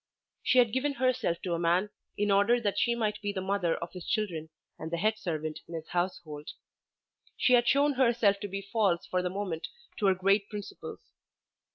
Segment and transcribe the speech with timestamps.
[0.41, 3.75] She had given herself to a man in order that she might be the mother
[3.77, 6.49] of his children and the head servant in his household.
[7.37, 9.67] She had shown herself to be false for the moment
[9.97, 11.03] to her great principles.